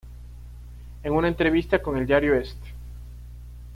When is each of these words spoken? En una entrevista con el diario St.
En 1.03 1.13
una 1.13 1.27
entrevista 1.27 1.79
con 1.83 1.95
el 1.95 2.07
diario 2.07 2.33
St. 2.33 2.73